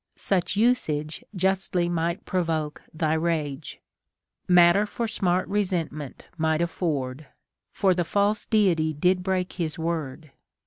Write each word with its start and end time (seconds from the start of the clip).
Such 0.15 0.55
usage 0.55 1.23
justly 1.35 1.87
might 1.87 2.25
provoke 2.25 2.81
thy 2.91 3.13
rage, 3.13 3.79
Matter 4.47 4.87
for 4.87 5.07
smart 5.07 5.47
resentment 5.47 6.25
might 6.39 6.59
afford, 6.59 7.27
For 7.71 7.93
the 7.93 8.03
false 8.03 8.47
Deity 8.47 8.93
did 8.93 9.21
break 9.21 9.53
his 9.53 9.77
word. 9.77 10.31